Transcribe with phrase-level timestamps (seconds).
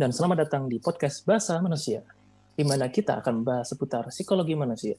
[0.00, 2.00] dan selamat datang di podcast Bahasa Manusia,
[2.56, 4.96] di mana kita akan membahas seputar psikologi manusia.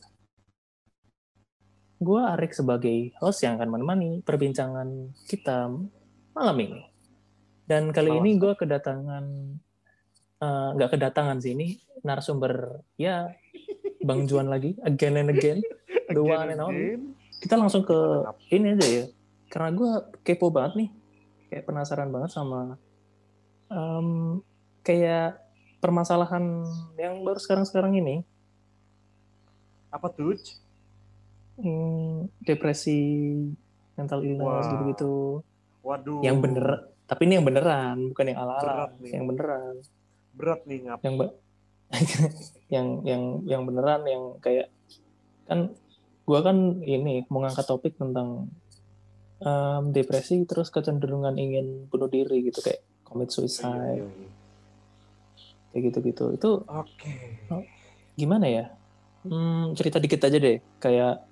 [1.98, 5.74] Gua Arik sebagai host yang akan menemani perbincangan kita
[6.38, 6.86] malam ini.
[7.66, 9.25] Dan kali ini gue kedatangan,
[10.38, 13.25] eh, nggak uh, kedatangan sih, ini narasumber ya
[14.06, 15.65] Bang Juan lagi, again and again,
[16.14, 17.02] the one and only.
[17.42, 17.97] Kita langsung ke
[18.54, 19.06] ini aja ya,
[19.50, 20.89] karena gue kepo banget nih,
[21.50, 22.78] kayak penasaran banget sama
[23.74, 24.46] um,
[24.82, 25.42] kayak
[25.82, 26.66] permasalahan
[26.98, 28.21] yang baru sekarang-sekarang ini.
[29.90, 30.38] Apa tuh?
[31.57, 33.02] Hmm, depresi,
[33.98, 35.42] mental illness gitu-gitu.
[35.81, 36.22] Waduh.
[36.22, 36.66] Yang bener,
[37.09, 38.94] tapi ini yang beneran, bukan yang ala-ala.
[39.04, 39.73] Yang beneran.
[40.31, 41.00] Berat nih ngap.
[41.04, 41.16] Yang
[42.73, 44.72] yang yang yang beneran yang kayak
[45.44, 45.76] kan
[46.23, 48.48] gua kan ini mau ngangkat topik tentang
[49.44, 54.00] um, depresi terus kecenderungan ingin bunuh diri gitu kayak commit suicide.
[54.00, 54.41] Iya, iya, iya.
[55.72, 56.25] Kayak gitu-gitu.
[56.36, 56.88] Itu Oke.
[57.00, 57.52] Okay.
[57.52, 57.64] Oh,
[58.16, 58.66] gimana ya?
[59.23, 60.58] Hmm, cerita dikit aja deh.
[60.81, 61.25] Kayak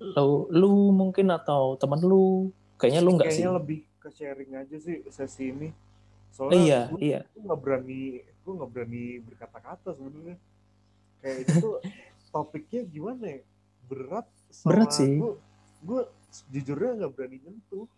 [0.00, 3.44] lu, lu mungkin atau teman lu kayaknya lu nggak sih?
[3.44, 5.68] Kayaknya lebih ke sharing aja sih sesi ini.
[6.36, 7.20] Soalnya iya, gue, iya.
[7.32, 10.36] Gue nggak berani, gue nggak berani berkata-kata sebenarnya.
[11.24, 11.68] Kayak itu
[12.34, 13.40] topiknya gimana ya?
[13.88, 14.26] Berat.
[14.66, 15.16] Berat sih.
[15.16, 15.32] Gue,
[15.80, 16.00] gue
[16.52, 17.88] jujurnya nggak berani nyentuh.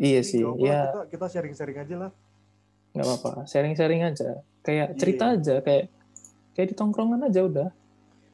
[0.00, 0.40] Iya Jadi, sih.
[0.64, 0.90] Ya.
[0.90, 2.10] Kita, kita sharing-sharing aja lah.
[2.94, 3.30] Nggak apa-apa.
[3.50, 4.40] Sharing-sharing aja.
[4.62, 4.98] Kayak yeah.
[4.98, 5.54] cerita aja.
[5.60, 5.90] Kayak
[6.54, 7.68] kayak di tongkrongan aja udah.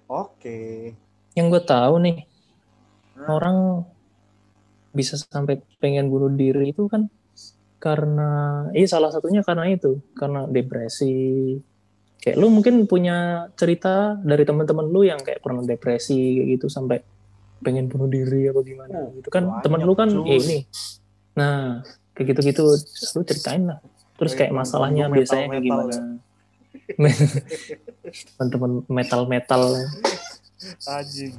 [0.06, 0.36] Oke.
[0.36, 0.77] Okay.
[1.34, 2.16] Yang gue tahu nih,
[3.16, 3.27] hmm.
[3.27, 3.58] orang
[4.91, 7.06] bisa sampai pengen bunuh diri itu kan
[7.81, 8.31] karena
[8.77, 11.56] iya salah satunya karena itu karena depresi
[12.20, 17.00] kayak lu mungkin punya cerita dari teman-teman lu yang kayak pernah depresi kayak gitu sampai
[17.64, 20.58] pengen bunuh diri apa gimana oh, gitu kan teman lu kan ya ini
[21.33, 21.81] nah
[22.12, 22.69] kayak gitu-gitu
[23.16, 23.81] lu ceritain lah
[24.21, 26.03] terus kayak masalahnya biasanya kayak gimana ya.
[28.37, 29.62] teman-teman metal-metal.
[30.84, 31.33] Anjing.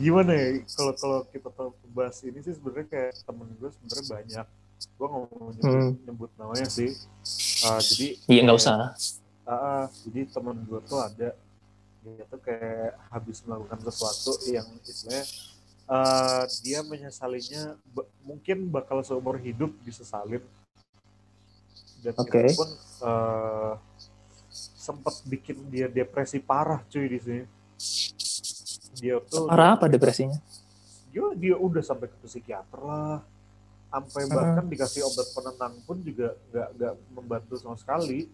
[0.00, 1.48] Gimana ya kalau kalau kita
[1.92, 4.46] bahas ini sih sebenarnya kayak temen gue sebenarnya banyak.
[4.96, 5.90] Gue nggak mau nyebut, hmm.
[6.08, 6.90] nyebut namanya sih.
[7.68, 8.96] Uh, jadi iya nggak usah.
[9.44, 11.36] Uh, uh, jadi temen gue tuh ada.
[12.02, 15.22] Dia tuh kayak habis melakukan sesuatu yang istilahnya
[15.92, 17.76] uh, dia menyesalinya
[18.24, 20.42] mungkin bakal seumur hidup disesalin
[22.02, 22.50] dan okay.
[22.50, 22.70] itu pun
[23.06, 23.78] uh,
[24.50, 27.44] sempat bikin dia depresi parah cuy di sini.
[28.98, 30.42] Dia tuh parah apa depresinya?
[31.14, 33.22] Dia dia udah sampai ke psikiater lah.
[33.86, 34.30] Sampai uh.
[34.34, 38.26] bahkan dikasih obat penenang pun juga nggak nggak membantu sama sekali.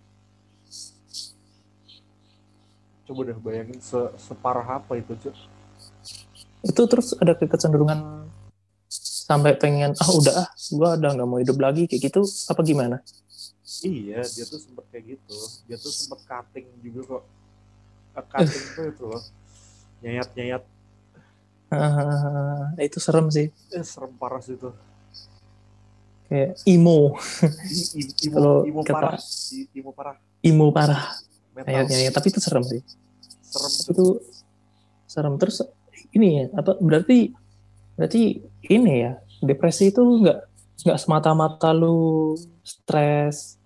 [3.04, 5.36] Coba deh bayangin se separah apa itu cuy.
[6.64, 8.24] Itu terus ada kecenderungan
[9.28, 13.04] sampai pengen ah udah ah gua udah nggak mau hidup lagi kayak gitu apa gimana
[13.84, 15.38] iya dia tuh sempet kayak gitu.
[15.68, 17.22] Dia tuh sempet cutting juga kok.
[18.16, 19.22] Uh, cutting tuh itu loh.
[20.00, 20.62] Nyayat nyayat
[21.72, 23.52] uh, itu serem sih.
[23.72, 24.72] Eh, serem parah sih itu.
[26.28, 27.16] Kayak imo
[28.24, 29.20] imo kalau imo kata, parah.
[29.72, 30.16] Imo parah.
[30.40, 31.04] Imo parah.
[31.56, 32.80] Nyayat nyayat tapi itu serem sih.
[33.44, 33.72] Serem.
[33.92, 34.06] Itu
[35.04, 35.34] serem.
[35.36, 35.64] Terus
[36.16, 37.36] ini ya apa berarti
[37.98, 38.40] berarti
[38.70, 39.12] ini ya
[39.44, 40.38] depresi itu nggak
[40.86, 43.57] nggak semata-mata lu stres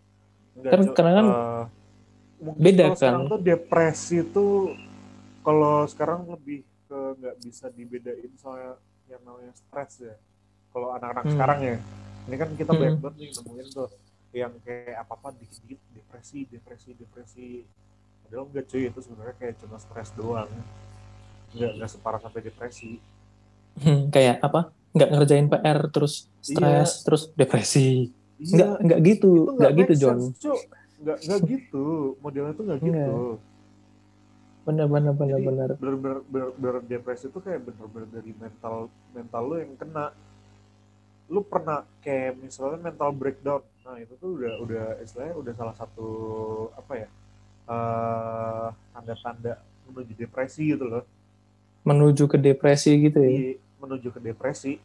[0.60, 1.64] kan karena kan uh,
[2.58, 3.24] beda kan?
[3.30, 4.76] tuh depresi itu
[5.42, 8.76] kalau sekarang lebih ke nggak bisa dibedain soal
[9.08, 10.14] yang namanya stres ya.
[10.72, 11.32] Kalau anak-anak hmm.
[11.36, 11.76] sekarang ya
[12.30, 12.80] ini kan kita hmm.
[12.80, 13.88] banyak banget nih nemuin tuh
[14.32, 17.48] yang kayak apa apa dikit-dikit depresi depresi depresi.
[18.24, 20.50] Padahal enggak cuy itu sebenarnya kayak cuma stres doang.
[21.52, 22.90] Nggak nggak separah sampai depresi.
[23.80, 24.72] Hmm, kayak apa?
[24.92, 27.02] Nggak ngerjain PR terus stres iya.
[27.08, 28.12] terus depresi
[28.42, 28.54] iya.
[28.58, 29.30] nggak nggak gitu.
[29.54, 30.18] nggak gitu John
[31.02, 31.86] nggak nggak gitu.
[32.22, 33.18] Modelnya tuh nggak gitu.
[34.62, 35.68] Benar benar benar benar.
[35.74, 40.14] benar benar benar depresi itu kayak benar benar dari mental mental lo yang kena.
[41.26, 43.62] Lu pernah kayak misalnya mental breakdown.
[43.82, 46.08] Nah itu tuh udah udah istilahnya udah salah satu
[46.78, 47.08] apa ya
[47.66, 49.58] uh, tanda-tanda
[49.90, 51.04] menuju depresi gitu loh.
[51.82, 53.30] Menuju ke depresi gitu ya?
[53.34, 53.52] Iya,
[53.82, 54.78] menuju ke depresi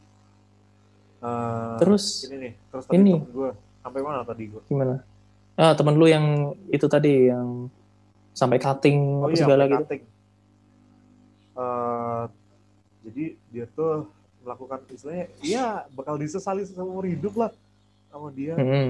[1.24, 3.50] uh, terus ini nih terus tadi ini gue
[3.82, 5.02] sampai mana tadi gue gimana
[5.58, 7.70] ah teman lu yang itu tadi yang
[8.38, 9.78] sampai cutting oh, apa iya, segala gitu.
[9.82, 10.04] Cutting.
[11.58, 12.24] Uh,
[13.02, 14.14] jadi dia tuh
[14.46, 17.50] melakukan istilahnya, iya bakal disesali seumur hidup lah
[18.14, 18.54] sama dia.
[18.54, 18.88] Mm -hmm.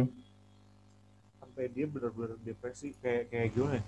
[1.40, 3.80] Sampai dia benar-benar depresi kayak kayak gimana?
[3.80, 3.84] Ya?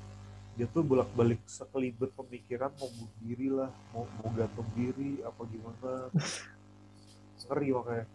[0.56, 5.92] Dia tuh bolak-balik sekelibet pemikiran mau bunuh diri lah, mau mau gantung diri apa gimana.
[7.50, 8.06] Ngeri makanya.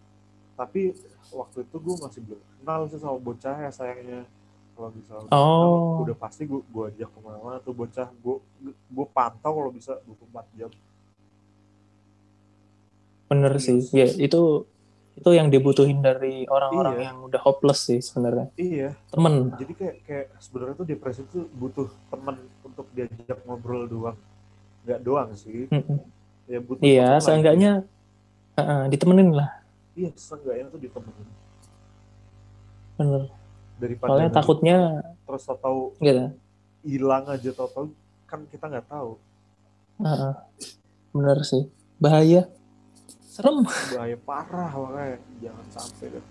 [0.55, 0.95] Tapi
[1.29, 4.23] waktu itu gue masih belum kenal sih sama bocah ya sayangnya
[4.71, 5.99] kalau misalnya Oh.
[6.01, 8.35] udah pasti gue gue ajak ke mana-mana tuh bocah gue
[8.65, 10.71] gue pantau kalau bisa 24 jam
[13.25, 13.81] Bener sih.
[13.91, 14.69] Ya, itu
[15.15, 17.05] itu yang dibutuhin dari orang-orang Iya.
[17.09, 18.51] yang udah hopeless sih sebenarnya.
[18.53, 19.55] iya Temen.
[19.55, 24.19] jadi kayak kayak sebenarnya tuh depresi tuh butuh teman untuk diajak ngobrol doang
[24.83, 26.03] nggak doang sih Mm-mm.
[26.45, 27.23] ya butuh Iya, lagi.
[27.23, 27.71] seenggaknya
[28.53, 29.49] uh-uh, ditemenin lah.
[29.95, 31.27] Iya seenggaknya tuh ditemenin
[32.95, 33.23] Bener.
[33.75, 34.77] daripada Soalnya nanti takutnya
[35.25, 36.23] terus tahu gitu.
[36.85, 37.85] hilang aja tau tahu
[38.27, 39.17] kan kita nggak tahu
[39.95, 40.35] Uh-uh.
[41.15, 41.71] Bener sih.
[41.95, 42.51] Bahaya.
[43.31, 43.63] Serem.
[43.63, 46.25] bahaya parah makanya jangan sampai deh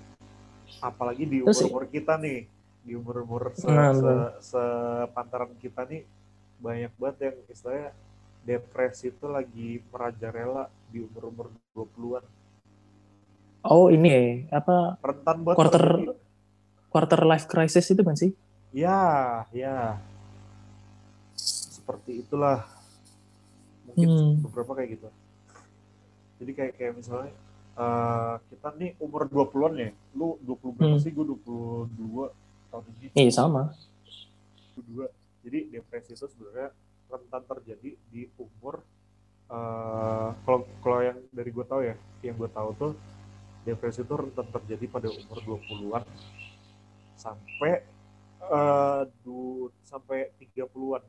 [0.80, 2.44] apalagi di umur umur kita nih
[2.84, 4.12] di umur umur se, Nah, se,
[4.52, 6.04] sepantaran kita nih
[6.60, 7.92] banyak banget yang istilahnya
[8.44, 12.24] depresi itu lagi merajalela di umur umur 20-an
[13.64, 14.22] Oh, ini ya,
[14.54, 16.20] apa rentan banget Quarter- terjadi.
[16.86, 18.30] quarter life crisis itu kan sih?
[18.70, 18.98] ya
[19.50, 20.02] ya
[21.34, 22.66] seperti itulah
[23.86, 24.32] mungkin Hmm.
[24.42, 25.08] beberapa kayak gitu
[26.36, 27.30] jadi kayak kayak misalnya
[27.74, 31.02] eh, kita nih umur 20-an ya lu 20 berapa Hmm.
[31.02, 32.30] sih gue 22
[32.68, 33.70] tahun ini Iya sama.
[34.74, 35.06] 22
[35.40, 36.70] jadi depresi itu sebenarnya
[37.08, 38.82] rentan terjadi di umur
[39.46, 42.92] eh, kalau kalau yang dari gue tahu ya yang gue tahu tuh
[43.64, 46.04] depresi itu rentan terjadi pada umur 20-an
[47.16, 47.80] sampai
[48.44, 51.00] eh du, sampai 30-an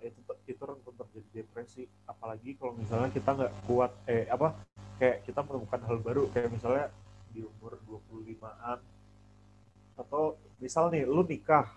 [0.00, 1.84] itu itu rentan terjadi depresi.
[2.08, 4.56] Apalagi kalau misalnya kita nggak kuat eh apa
[4.96, 6.86] kayak kita menemukan hal baru kayak misalnya
[7.34, 8.78] di umur 25-an
[9.96, 11.68] atau misal nih lu nikah.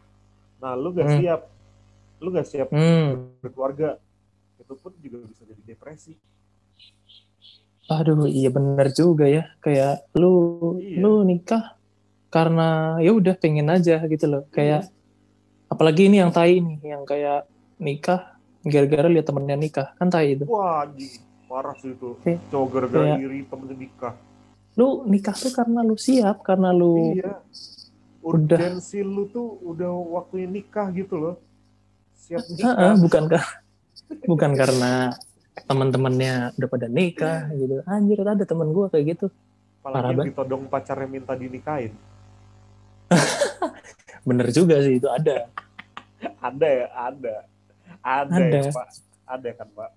[0.63, 1.17] Nah lu nggak Hmm.
[1.19, 1.41] siap.
[2.19, 3.35] Lu nggak siap Hmm.
[3.43, 3.99] berkeluarga.
[4.59, 6.15] Itu pun juga bisa jadi depresi
[7.89, 9.49] Aduh, iya bener juga ya.
[9.59, 10.33] Kayak lu
[10.77, 11.01] Iya.
[11.01, 11.73] lu nikah
[12.29, 14.43] karena ya udah pengen aja gitu loh.
[14.49, 14.93] Kayak
[15.65, 19.87] apalagi ini yang tai nih, yang kayak nikah gara-gara lihat temennya nikah.
[19.97, 20.45] Kan tai itu.
[20.45, 20.85] wah
[21.49, 24.13] parah sih itu Kayak- cowok gara-gara iri temennya nikah
[24.77, 27.41] Lu nikah tuh karena lu siap, karena lu iya
[28.21, 31.35] udah- urgensi lu tuh udah waktunya nikah gitu loh
[32.13, 33.57] siap nikah bukan kar-
[34.23, 34.91] bukan karena
[35.61, 37.81] teman-temannya udah pada nikah gitu.
[37.83, 39.27] Anjir, ada temen gua kayak gitu.
[39.79, 40.27] parah apalagi banget.
[40.29, 41.95] ditodong pacarnya minta dinikahin
[44.27, 45.47] Bener juga sih itu ada.
[46.37, 47.33] ada ya ada
[47.99, 48.57] ada, Ada.
[48.59, 48.87] ya pak
[49.25, 49.89] ada kan pak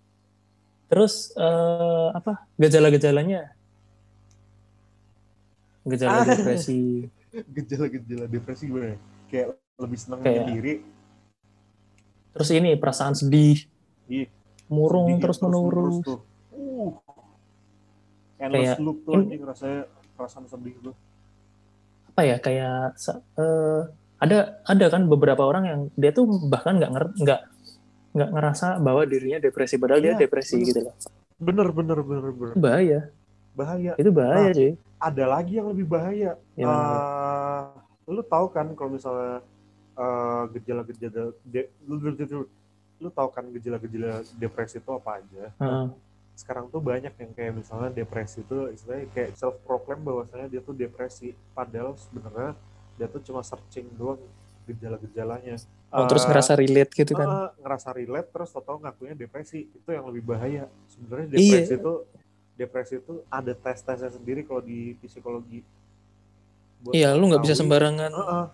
[0.86, 3.50] Terus eh, apa gejala-gejalanya?
[5.82, 6.26] Gejala Ah.
[6.28, 7.10] depresi.
[7.56, 8.98] gejala-gejala depresi gimana ya?
[9.26, 10.74] kayak lebih seneng Kayak- sendiri
[12.32, 13.66] Terus ini perasaan sedih,
[14.06, 14.24] Ih,
[14.72, 15.96] murung sedih terus menerus.
[16.00, 16.18] tuh.
[16.50, 16.90] Uh.
[18.40, 19.80] Endless Kayak- loop tuh in- anjing rasanya
[20.16, 20.94] perasaan sedih tuh.
[22.10, 22.96] Apa ya kayak
[23.38, 23.80] eh,
[24.18, 27.40] ada ada kan beberapa orang yang dia tuh bahkan nggak nggak
[28.12, 30.68] nggak ngerasa bahwa dirinya depresi padahal dia Iya, depresi bener.
[30.68, 30.94] gitu loh.
[31.38, 32.54] Bener bener bener bener.
[32.54, 33.00] Bahaya.
[33.52, 33.92] Bahaya.
[33.96, 34.72] Itu bahaya Nah, cuy.
[35.02, 36.30] Ada lagi yang lebih bahaya.
[36.54, 36.86] Gimana,
[38.06, 39.40] Eh, lu tahu kan kalau misalnya
[39.92, 41.32] eh, gejala-gejala
[41.84, 41.94] lu,
[43.02, 45.44] lu, tahu kan gejala-gejala depresi itu apa aja?
[45.58, 45.86] Heeh.
[46.38, 50.72] Sekarang tuh banyak yang kayak misalnya depresi itu istilahnya kayak self proclaim bahwasanya dia tuh
[50.72, 52.54] depresi padahal sebenarnya
[52.96, 54.22] dia tuh cuma searching doang
[54.64, 55.58] gejala-gejalanya.
[55.92, 57.26] Oh, terus Eh, ngerasa relate gitu kan.
[57.28, 61.66] Eh, ngerasa relate terus tau ngakunya depresi itu yang lebih bahaya sebenarnya Iya.
[61.66, 61.92] depresi itu
[62.52, 65.60] depresi itu ada tes tesnya sendiri kalau di psikologi
[66.82, 68.10] Buat Iya, lu nggak bisa sembarangan.
[68.10, 68.44] Heeh,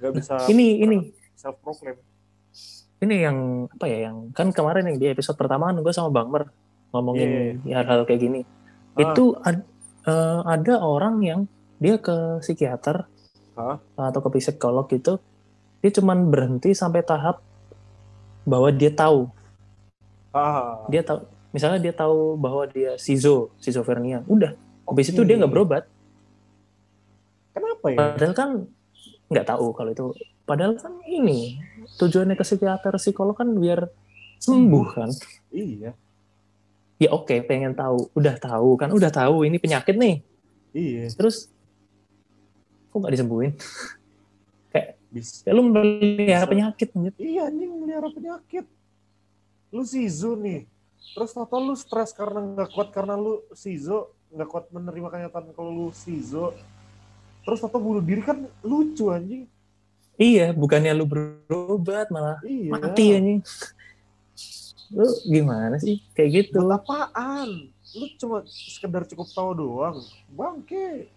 [0.00, 0.96] nggak bisa Ini ini
[1.36, 1.98] self proclaim
[3.04, 6.32] ini yang apa ya yang kan kemarin yang di episode pertama kan gue sama Bang
[6.32, 6.48] Mer
[6.94, 8.40] ngomongin ya hal-hal kayak gini.
[8.94, 9.10] Ah.
[9.10, 9.66] Itu ad-
[10.06, 11.40] eh, ada orang yang
[11.82, 13.10] dia ke psikiater
[13.58, 13.82] Hah?
[13.98, 15.18] atau ke psikolog gitu,
[15.82, 17.42] dia cuman berhenti sampai tahap
[18.46, 19.26] bahwa dia tahu,
[20.30, 24.54] ah dia tahu, misalnya dia tahu bahwa dia sizo, schizophrenia, udah.
[24.84, 25.84] Habis itu dia nggak berobat.
[27.54, 28.50] kenapa ya Padahal kan
[29.32, 30.06] nggak tahu kalau itu.
[30.44, 31.56] Padahal kan ini
[32.00, 33.88] tujuannya ke psikiater, psikolog kan biar
[34.40, 35.10] sembuh kan.
[35.54, 35.92] iya.
[37.02, 40.22] Ya oke, pengen tahu, udah tahu kan, udah tahu ini penyakit nih.
[40.72, 41.10] iya.
[41.12, 41.50] Terus
[42.90, 43.52] kok nggak disembuhin?
[45.14, 45.46] bisa.
[45.46, 47.14] Ya lu melihara penyakit anjir.
[47.22, 48.66] iya anjing melihara penyakit.
[49.70, 50.66] Lu sizo nih.
[51.14, 55.70] Terus tau lu stres karena nggak kuat karena lu sizo nggak kuat menerima kenyataan kalau
[55.70, 56.50] lu sizo
[57.46, 59.46] terus tau bunuh diri kan lucu anjing
[60.14, 63.40] Iya, bukannya lu berobat malah iya mati anjing.
[64.94, 66.62] Lu gimana sih kayak gitu?
[66.62, 69.98] buat apaan lu cuma sekedar cukup tahu doang
[70.34, 71.10] bangke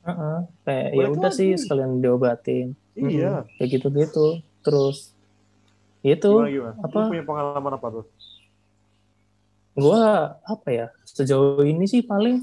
[0.00, 0.38] Heeh.
[0.64, 2.72] Kayak ya udah sih sekalian diobatin.
[2.96, 3.44] Iya.
[3.44, 4.40] Hmm, kayak gitu-gitu.
[4.64, 5.12] Terus
[6.00, 6.76] itu Gimana gimana?
[6.80, 6.98] apa?
[7.04, 8.06] Lu punya pengalaman apa tuh?
[9.70, 12.42] gua apa ya sejauh ini sih paling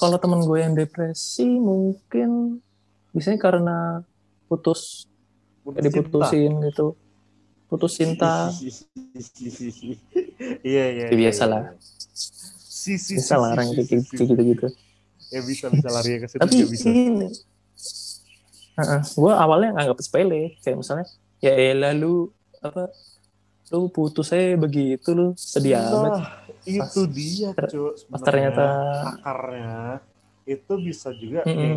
[0.00, 2.58] kalau temen gue yang depresi mungkin
[3.12, 3.78] biasanya karena
[4.52, 5.08] putus
[5.64, 6.86] Putus diputusin gitu
[7.72, 8.52] putus cinta
[10.60, 11.06] Iya iya.
[11.08, 11.62] Ya, biasa lah.
[12.12, 14.66] Si si bisa lah orang kayak gitu gitu gitu
[15.32, 16.84] Ya bisa bisa lari ke situ tapi bisa.
[16.92, 17.28] ini
[19.16, 21.06] gue awalnya nganggap sepele kayak misalnya
[21.44, 22.28] ya elah lu
[22.60, 22.88] apa
[23.72, 26.28] lu putus saya begitu lu sedih amat Nah,
[26.68, 27.92] itu dia ter- cuy.
[28.12, 28.64] pas ternyata
[29.16, 30.00] akarnya
[30.44, 31.56] itu bisa juga Mm-mm.
[31.56, 31.74] nih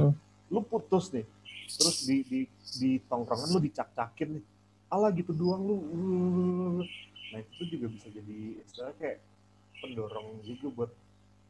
[0.52, 1.26] lu putus nih
[1.68, 2.40] terus di di
[2.78, 4.46] di tongkrongan lu dicak-cakin nih.
[4.92, 5.78] Ala gitu doang lu.
[7.34, 9.18] Nah itu juga bisa jadi istilahnya kayak
[9.82, 10.92] pendorong juga buat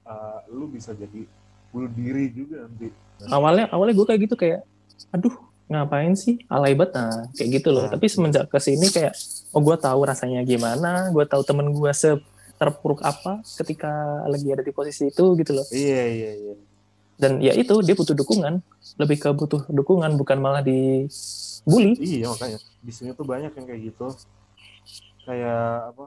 [0.07, 1.27] uh, lu bisa jadi
[1.69, 2.89] bunuh diri juga nanti.
[3.27, 4.61] Awalnya awalnya gue kayak gitu kayak
[5.11, 5.35] aduh
[5.67, 6.41] ngapain sih?
[6.47, 6.95] Alay banget.
[6.95, 7.85] Nah kayak gitu loh.
[7.85, 7.91] Nah.
[7.93, 9.13] tapi semenjak ke sini kayak
[9.51, 12.15] oh gue tahu rasanya gimana gue tahu temen gue se
[12.55, 15.65] terpuruk apa ketika lagi ada di posisi itu gitu loh.
[15.69, 16.55] Iya iya iya
[17.15, 18.59] dan ya itu dia butuh dukungan.
[18.95, 21.95] Lebih ke butuh dukungan bukan malah dibully.
[21.99, 22.59] Iya makanya.
[22.79, 24.07] Di sini tuh banyak yang kayak gitu.
[25.25, 26.05] Kayak apa?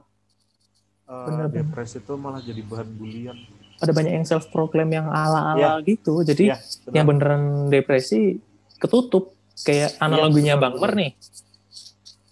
[1.08, 1.64] Uh, Bener, bener.
[1.64, 3.36] depresi tuh malah jadi bahan bulian.
[3.80, 6.20] Ada banyak yang self proclaim yang ala-ala gitu.
[6.20, 6.94] Jadi Iya, benar.
[6.94, 8.36] yang beneran depresi
[8.76, 9.32] ketutup.
[9.64, 11.10] Kayak analoginya betul, Bang Mer nih.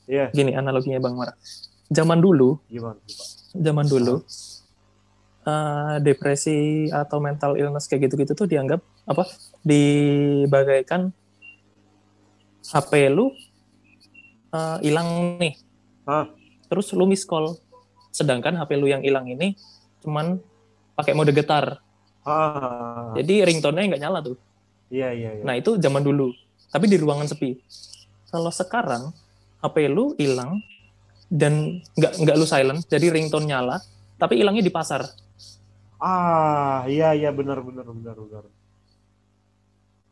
[0.06, 0.26] Iya.
[0.30, 1.34] Gini analoginya Bang Mer
[1.86, 3.28] zaman dulu gimana pak?
[3.54, 4.14] zaman dulu
[5.46, 9.24] eh, depresi atau mental illness kayak gitu-gitu tuh dianggap apa
[9.62, 11.14] dibagaikan
[12.66, 13.30] HP lu
[14.50, 15.54] eh, hilang nih.
[16.06, 16.26] Hah?
[16.66, 17.56] terus lu miss call.
[18.10, 19.54] Sedangkan HP lu yang hilang ini
[20.02, 20.38] cuman
[20.98, 21.82] pakai mode getar.
[22.26, 23.14] Ah.
[23.14, 24.36] Jadi ringtone-nya nggak nyala tuh.
[24.90, 25.42] Iya iya iya.
[25.42, 26.30] Nah itu zaman dulu,
[26.70, 27.58] tapi di ruangan sepi.
[28.30, 29.10] Kalau sekarang
[29.62, 30.62] HP lu hilang
[31.26, 33.82] dan nggak nggak lu silent, jadi ringtone nyala,
[34.18, 35.06] tapi hilangnya di pasar.
[35.96, 38.44] Ah, iya iya benar benar benar benar.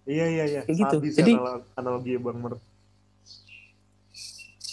[0.05, 0.61] Iya iya iya.
[0.65, 0.97] Kayak gitu.
[1.17, 2.55] Jadi- analo- analogi Bang Mer.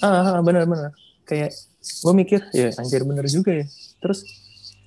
[0.02, 0.92] Ah benar-benar
[1.24, 3.66] kayak gue mikir ya anjir bener juga ya.
[4.02, 4.26] Terus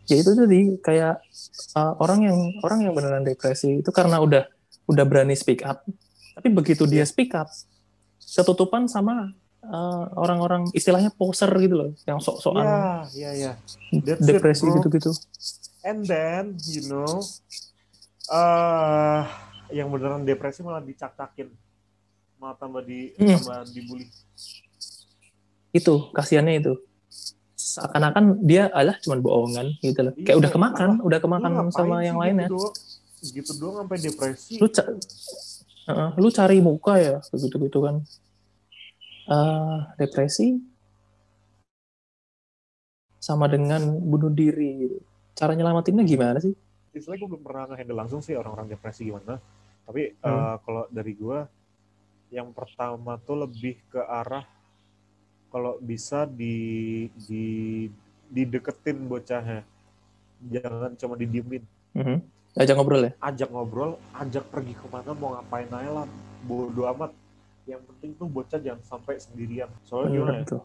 [0.05, 1.23] ya itu tadi kayak
[1.79, 4.45] uh, orang yang orang yang beneran depresi itu karena udah
[4.85, 5.81] udah berani speak up,
[6.37, 7.49] tapi begitu dia speak up
[8.21, 9.33] ketutupan sama
[9.65, 12.69] uh, orang-orang istilahnya poser gitu loh, yang sok-sokan
[13.17, 13.53] Iya iya
[13.97, 14.15] iya.
[14.21, 15.09] Depresi gitu-gitu.
[15.85, 17.21] And then you know,
[18.27, 19.23] eh
[19.71, 21.53] yang beneran depresi malah dicak-cakin,
[22.41, 23.37] malah tambah di Hmm.
[23.37, 24.09] tambah dibully.
[25.75, 26.73] itu kasihannya itu
[27.59, 31.97] seakan-akan dia alah cuman bohongan gitu loh Iya, kayak udah kemakan udah Lu kemakan sama
[32.07, 32.75] yang gitu lainnya doang?
[33.25, 34.55] Gitu doang sampai depresi.
[34.63, 34.83] lu ca
[35.85, 37.97] Heeh, lu cari muka ya begitu gitu kan
[39.25, 40.63] Eh, depresi
[43.19, 44.99] sama dengan bunuh diri gitu
[45.35, 46.55] cara nyelamatinnya gimana sih
[46.95, 49.43] istilahnya gue belum pernah nge-handle langsung sih orang-orang depresi gimana.
[49.83, 50.31] Tapi Hmm.
[50.31, 51.39] eh, kalau dari gue,
[52.31, 54.47] yang pertama tuh lebih ke arah
[55.51, 56.55] kalau bisa di
[57.27, 57.87] di
[58.31, 59.63] dideketin bocahnya,
[60.51, 61.63] jangan cuma didiemin.
[61.95, 62.19] Mhm.
[62.55, 66.07] ajak ngobrol ya Ajak ngobrol, ajak pergi ke mana mau ngapain aja lah,
[66.47, 67.11] bodo amat.
[67.67, 69.67] Yang penting tuh bocah jangan sampai sendirian.
[69.83, 70.63] Soalnya gimana bener ya, tuh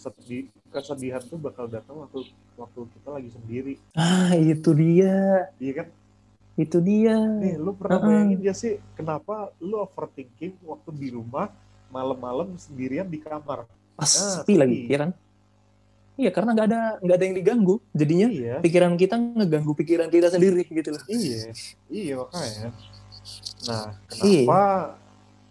[0.00, 3.74] kesedi- kesedihan tuh bakal datang waktu waktu kita lagi sendiri.
[3.92, 5.88] ah itu dia Iya kan?
[6.56, 8.08] itu dia Nih, lu pernah Heeh.
[8.10, 11.48] bayangin gak sih kenapa lu overthinking waktu di rumah
[11.88, 13.64] malam-malam sendirian di kamar?
[13.92, 14.88] pas Ah, sepi lagi sepi.
[14.88, 15.10] ya kan
[16.16, 20.28] iya karena nggak ada nggak ada yang diganggu jadinya Iya, pikiran kita ngeganggu pikiran kita
[20.28, 21.52] sendiri gitu loh iya,
[21.86, 22.68] iya makanya.
[23.62, 23.86] Nah,
[24.18, 24.44] Iya.
[24.44, 24.62] kenapa?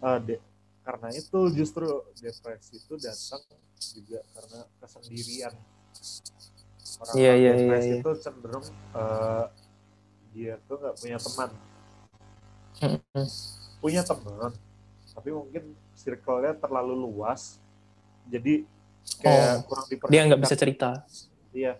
[0.00, 0.42] eh, de-
[0.86, 1.86] karena itu justru
[2.18, 3.42] depresi itu datang
[3.78, 5.54] juga karena kesendirian.
[7.00, 8.02] Orang Iya, iya, depresi iya, iya.
[8.02, 9.44] itu cenderung eh,
[10.34, 11.50] dia tuh nggak punya teman.
[13.80, 14.52] Punya teman
[15.20, 17.60] tapi mungkin circle-nya terlalu luas
[18.30, 18.64] jadi
[19.20, 20.90] kayak Oh, kurang dia diperhatikan nggak bisa cerita
[21.52, 21.76] iya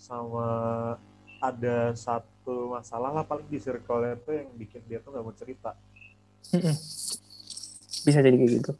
[0.00, 0.48] sama
[1.40, 5.78] ada satu masalah lah paling di circle-nya tuh yang bikin dia tuh nggak mau cerita
[6.50, 6.74] Mm-mm.
[8.00, 8.72] bisa jadi kayak gitu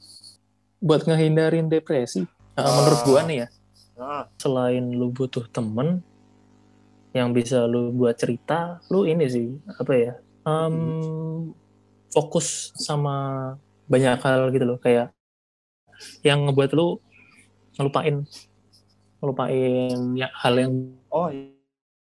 [0.80, 2.72] buat ngehindarin depresi uh, Ah.
[2.80, 3.48] menurut gua nih ya
[3.94, 6.00] nah selain lu butuh temen
[7.12, 10.12] yang bisa lu buat cerita lu ini sih apa ya
[10.46, 11.52] em,
[12.08, 13.14] fokus sama
[13.86, 15.12] banyak hal gitu loh kayak
[16.24, 16.96] yang ngebuat lu
[17.76, 18.24] ngelupain
[19.20, 20.72] ngelupain ya hal yang
[21.12, 21.52] oh iya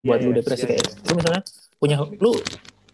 [0.03, 0.93] buat Iya, lu iya, depresi iya, kayak iya.
[1.03, 1.41] lu misalnya
[1.79, 2.31] punya lu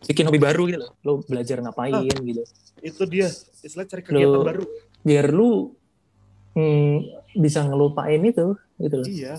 [0.03, 0.91] bikin hobi baru gitu loh.
[1.01, 2.43] Lo belajar ngapain gitu.
[2.79, 3.27] Itu dia,
[3.59, 4.63] istilah cari kegiatan Lu- baru.
[4.99, 5.71] biar lu
[6.53, 6.95] mm,
[7.35, 9.05] bisa ngelupain itu gitu loh.
[9.05, 9.35] Iya.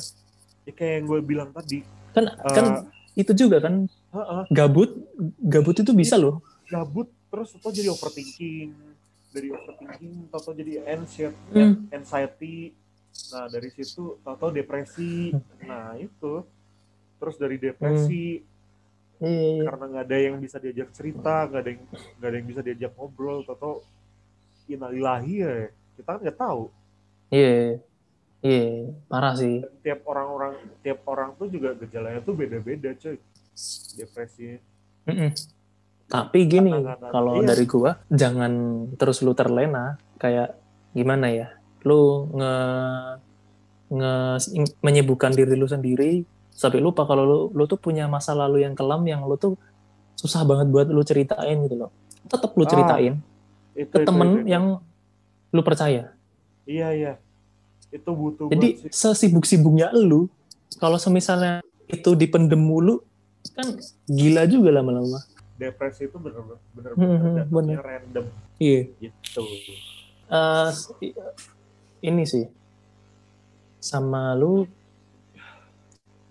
[0.62, 1.80] Ya kayak yang gue bilang tadi.
[2.10, 2.66] kan eh, kan
[3.14, 3.86] itu juga kan.
[3.86, 4.90] heeh, gabut
[5.38, 6.42] gabut itu bisa loh.
[6.66, 8.74] Gabut terus atau jadi overthinking.
[9.30, 11.86] Dari overthinking atau jadi anxiety, Hmm.
[11.88, 12.74] anxiety.
[13.30, 15.30] Nah dari situ atau depresi.
[15.62, 16.42] Nah itu.
[17.16, 18.42] Terus dari depresi
[19.20, 19.64] iya.
[19.68, 21.82] Karena nggak ada yang bisa diajak cerita nggak ada yang
[22.18, 23.84] nggak ada yang bisa diajak ngobrol atau
[24.66, 25.54] inalilahi ya.
[25.96, 26.62] Kita kan nggak tahu.
[27.30, 27.80] Iya.
[28.40, 29.60] Iya parah sih.
[29.84, 33.20] Tiap orang-orang tiap orang tuh juga gejalanya tuh beda-beda cuy
[34.00, 34.56] depresi.
[35.04, 35.30] Mm-mm.
[36.10, 36.72] Tapi gini,
[37.12, 37.54] kalau Iya.
[37.54, 38.52] dari gua jangan
[38.96, 40.00] terus lu terlena.
[40.16, 40.56] Kayak
[40.96, 41.48] gimana ya?
[41.84, 42.54] Lu nge
[43.90, 44.14] nge
[44.80, 46.24] menyibukkan diri lu sendiri
[46.60, 49.56] sampai lupa kalau lu lu tuh punya masa lalu yang kelam yang lu tuh
[50.12, 51.90] susah banget buat lu ceritain gitu loh.
[52.28, 53.14] Tetap lu Ah, ceritain
[53.72, 54.48] itu, ke itu, temen itu, itu.
[54.52, 54.64] yang
[55.50, 56.12] lu percaya.
[56.68, 57.12] iya iya
[57.90, 60.28] itu butuh Jadi sesibuk-sibuknya lu
[60.76, 63.00] kalau semisalnya itu dipendem mulu
[63.56, 63.66] kan
[64.06, 65.18] gila juga lama-lama.
[65.56, 67.78] depresi itu bener-bener bener Hmm, hmm, bener bener.
[67.82, 68.24] random
[68.56, 68.80] Iya.
[68.96, 69.42] gitu
[71.02, 71.16] i-
[72.00, 72.46] ini sih
[73.76, 74.64] sama lu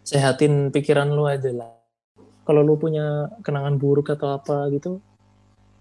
[0.09, 1.77] sehatin pikiran lu aja lah.
[2.49, 4.97] Kalau lu punya kenangan buruk atau apa gitu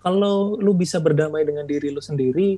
[0.02, 2.56] kalau lu bisa berdamai dengan diri lu sendiri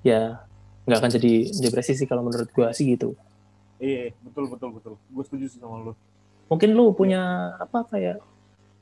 [0.00, 0.40] ya
[0.86, 1.32] nggak akan jadi
[1.66, 3.18] depresi sih kalau menurut gua sih gitu.
[3.76, 4.92] Iya betul betul betul.
[5.10, 5.92] Gue setuju sih sama lu.
[6.46, 8.22] Mungkin lu punya apa kayak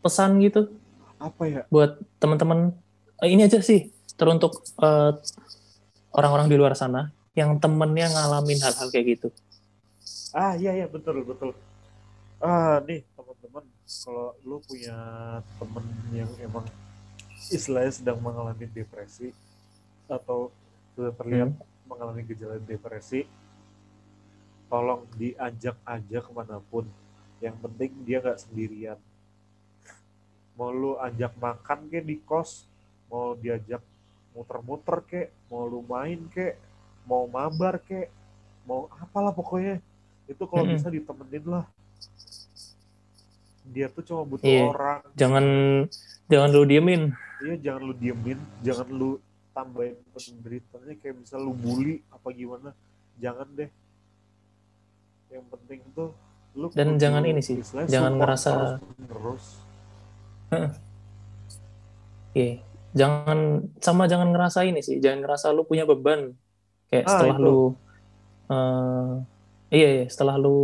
[0.05, 0.69] pesan gitu
[1.17, 1.63] apa ya?
[1.73, 2.77] buat teman-teman?
[3.25, 3.89] Eh, ini aja sih
[4.21, 5.13] teruntuk eh,
[6.13, 9.29] orang-orang di luar sana yang temennya ngalamin hal-hal kayak gitu
[10.35, 11.55] ah iya iya betul betul.
[12.43, 14.97] Ah nih teman-teman kalau lu punya
[15.63, 16.67] temen yang emang
[17.55, 19.31] istilahnya sedang mengalami depresi
[20.11, 20.51] atau
[20.93, 21.55] sudah terlihat
[21.87, 23.25] mengalami gejala depresi
[24.67, 26.83] tolong diajak aja ke mana pun
[27.39, 28.99] yang penting dia nggak sendirian.
[30.59, 32.67] Mau lu ajak makan ke di kos
[33.07, 33.83] mau diajak
[34.35, 36.59] muter-muter kek mau lu main kek
[37.07, 38.11] mau mabar kek
[38.67, 39.79] mau apalah pokoknya
[40.25, 40.77] itu kalau Mm-mm.
[40.77, 41.65] bisa ditemenin lah.
[43.65, 44.63] Dia tuh cuma butuh Iya.
[44.69, 45.01] orang.
[45.17, 45.45] jangan
[46.29, 47.03] jangan lu diemin.
[47.41, 48.39] Iya jangan lu diemin.
[48.61, 49.11] Jangan lu
[49.51, 52.71] tambahin penderitanya kayak misal lu bully apa gimana.
[53.17, 53.71] Jangan deh.
[55.29, 56.11] Yang penting tuh
[56.55, 57.59] lu Dan jangan ini sih,
[57.89, 59.45] jangan ngerasa- terus
[62.33, 62.63] Iya.
[62.95, 63.39] jangan
[63.79, 64.99] sama jangan ngerasa ini sih.
[64.99, 66.35] Jangan ngerasa lu punya beban.
[66.87, 67.43] Kayak Ah, setelah itu.
[67.43, 67.59] lu
[68.45, 69.13] eh,
[69.75, 70.57] iya, iya setelah lu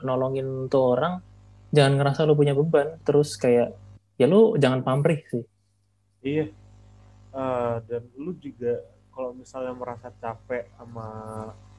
[0.00, 1.22] nolongin tuh orang
[1.70, 3.72] jangan ngerasa lu punya beban terus kayak
[4.14, 5.44] ya lu jangan pamrih sih
[6.24, 6.48] Iya.
[7.36, 8.80] Eh, dan lu juga
[9.12, 11.04] kalau misalnya merasa capek sama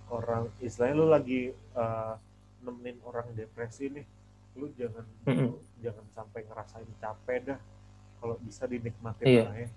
[0.07, 2.13] orang, istilahnya lu lagi eh,
[2.61, 4.05] nemenin orang depresi nih,
[4.53, 5.57] lu jangan Mm-mm.
[5.81, 7.59] jangan sampai ngerasain capek dah.
[8.21, 9.43] Kalau bisa dinikmatin Iya.
[9.49, 9.67] aja.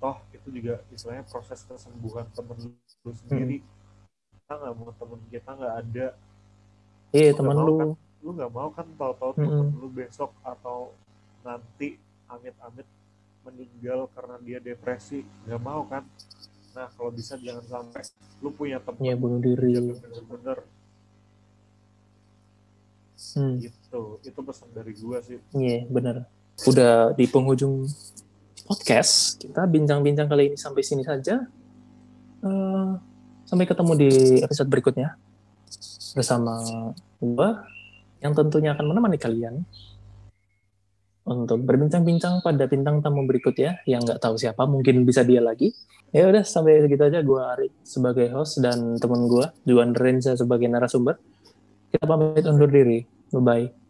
[0.00, 2.70] Toh itu juga istilahnya proses kesembuhan temen lu,
[3.04, 3.58] lu sendiri.
[4.44, 6.06] Kita nggak mau temen kita nggak ada,
[7.16, 7.90] iya nggak mau lu kan?
[8.20, 9.40] lu nggak mau kan tahu-tahu Mm-mm.
[9.40, 10.92] temen lu besok atau
[11.40, 11.96] nanti
[12.28, 12.84] amit-amit
[13.40, 16.04] meninggal karena dia depresi nggak mau kan
[16.76, 18.04] nah kalau bisa jangan sampai
[18.44, 20.58] lu punya teman ya bunuh diri bener-bener
[23.32, 23.54] hmm.
[23.64, 26.28] gitu itu pesan dari gua sih Iya, bener.
[26.68, 27.88] Udah di penghujung
[28.68, 31.48] podcast, kita bincang-bincang kali ini sampai sini saja.
[32.44, 32.92] Eh,
[33.54, 34.10] sampai ketemu di
[34.42, 35.14] episode berikutnya
[36.18, 36.58] bersama
[37.22, 37.62] gua
[38.18, 39.62] yang tentunya akan menemani kalian
[41.24, 45.72] untuk berbincang-bincang pada bintang tamu berikutnya yang nggak tahu siapa, mungkin bisa dia lagi.
[46.12, 47.24] Ya udah sampai segitu aja.
[47.24, 51.16] Gua Ari sebagai host dan teman gua Juan Renza sebagai narasumber.
[51.88, 53.08] Kita pamit undur diri.
[53.32, 53.83] Bye bye.